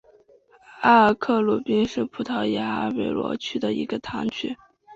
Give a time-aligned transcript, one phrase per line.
[0.81, 4.57] 阿尔克鲁宾是葡萄牙阿威罗区的一个堂区。